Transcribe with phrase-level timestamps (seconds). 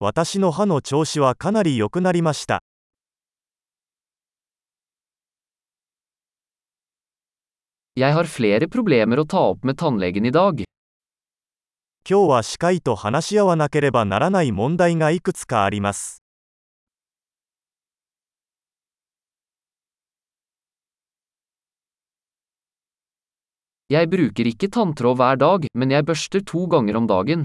[0.00, 2.64] 私の歯の調子はかなりよくなりました。
[12.10, 16.25] 今日は歯科医と話し合わなければならない問題がいくつかあります。
[23.86, 27.44] Jeg bruker ikke tanntråd hver dag, men jeg børster to ganger om dagen.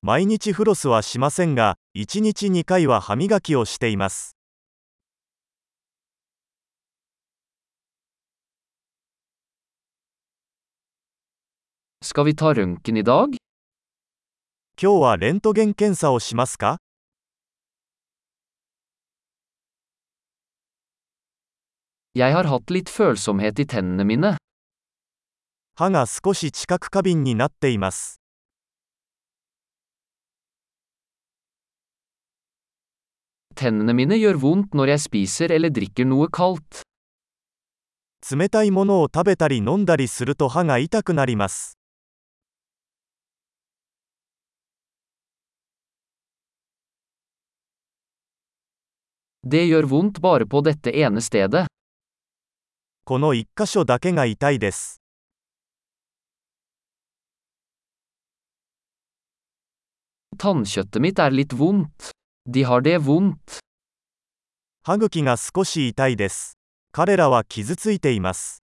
[0.00, 4.34] 毎日フロスはしませんが、1日2回は歯磨きをしています。
[12.00, 13.36] Skal vi ta røntgen i dag?
[14.80, 16.78] 今日はレントゲン検査をしますか
[22.14, 24.36] Jeg har hatt litt følsomhet i tennene mine.
[25.74, 28.20] 歯が少し近く過敏になっています
[38.30, 41.76] 冷たいものを食べたり飲んだりすると歯が痛くなります。
[53.04, 55.01] この一箇所だけが痛いです。
[60.38, 62.10] Tannkjøttet mitt er litt vondt.
[62.48, 63.60] De har det vondt.
[64.84, 66.58] 歯茎が少し痛いです。
[66.90, 68.62] 彼らは傷ついています。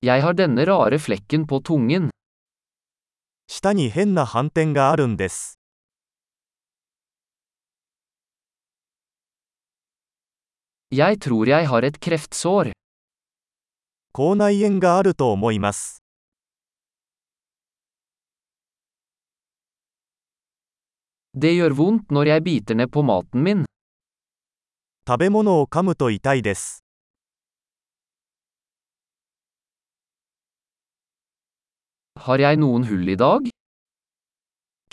[0.00, 2.10] Jeg har denne rare flekken på tungen.
[3.48, 5.58] 舌に変な斑点があるんです。
[10.90, 12.72] Jeg tror jeg har et kreftsår.
[14.12, 16.02] 口内炎があると思います。
[25.06, 26.84] 食べ物を噛むと痛いです。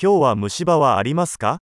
[0.02, 1.65] 今日は虫歯はありますか？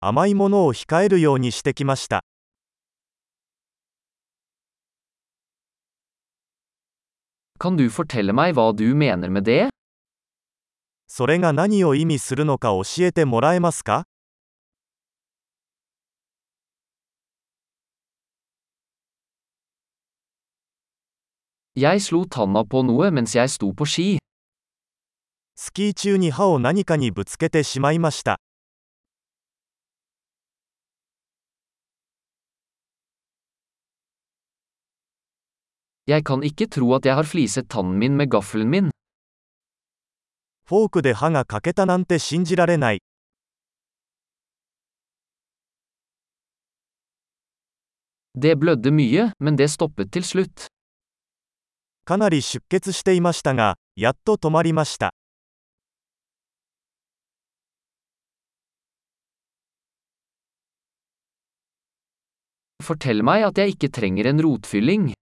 [0.00, 2.20] 甘いものを控えるようにしてきました。
[11.08, 14.04] それが何を意味するのか教えてもらえますか？
[25.54, 28.40] スキー中に歯を何かにぶつけてしまいました。
[40.64, 43.02] フォークで歯が欠けたなんて信じられない。
[52.04, 55.14] かなり出血していましたが、やっと止まりました。
[62.83, 65.13] Fortell meg at jeg ikke trenger en rotfylling.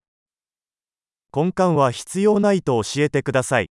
[1.35, 3.69] 根幹は必要ないと教えてください。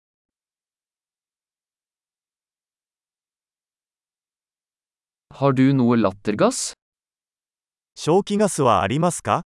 [5.31, 6.75] Har du noe lattergass?
[7.97, 9.42] 消気ガスはありますか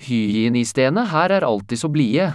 [0.00, 2.32] Hygienistene her er alltid så blide.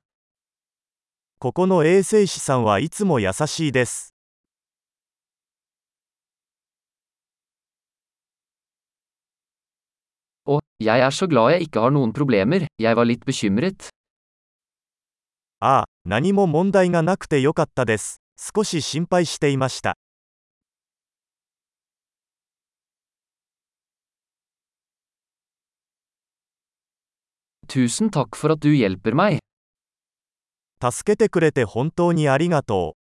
[1.40, 4.13] ここの衛生士さんはいつも優しいです。
[10.47, 13.89] Og, jeg er så glad jeg ikke har noen problemer, jeg var litt bekymret.
[15.61, 18.21] ああ、何も問題がなくてよかったです。
[18.37, 19.97] 少し心配していました。
[27.67, 29.39] Tusen takk for at du hjelper meg.
[30.83, 33.04] 助けてくれて本当にありがとう。